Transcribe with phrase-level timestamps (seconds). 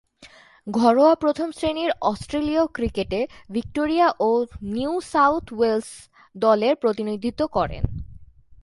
[0.67, 3.21] ঘরোয়া প্রথম-শ্রেণীর অস্ট্রেলীয় ক্রিকেটে
[3.51, 4.29] ভিক্টোরিয়া ও
[4.61, 5.89] নিউ সাউথ ওয়েলস
[6.35, 7.83] দলের প্রতিনিধিত্ব করেন।